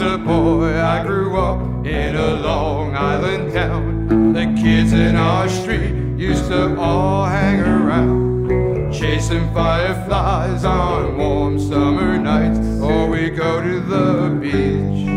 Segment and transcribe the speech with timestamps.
[0.00, 4.32] A boy, I grew up in a Long Island town.
[4.32, 12.18] The kids in our street used to all hang around, chasing fireflies on warm summer
[12.18, 15.08] nights, or we go to the beach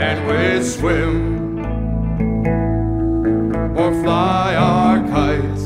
[0.00, 1.58] and we'd swim
[3.76, 5.64] or fly our kites.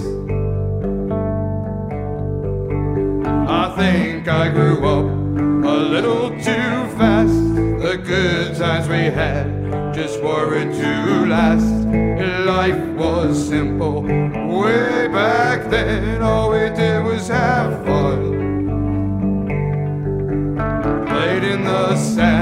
[3.48, 5.15] I think I grew up
[6.00, 7.54] little too fast.
[7.80, 9.46] The good times we had
[9.94, 11.72] just weren't to last.
[12.44, 16.20] Life was simple way back then.
[16.20, 18.18] All we did was have fun.
[21.06, 22.35] Played in the sand.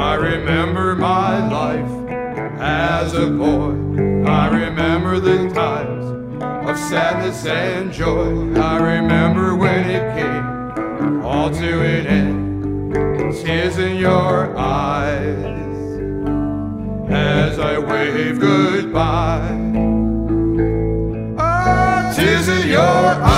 [0.00, 2.10] I remember my life
[2.58, 3.72] as a boy.
[4.26, 6.06] I remember the times
[6.42, 8.54] of sadness and joy.
[8.58, 13.34] I remember when it came all to an end.
[13.44, 15.36] Tears in your eyes
[17.10, 19.54] as I wave goodbye.
[21.38, 23.29] Ah, tears in your eyes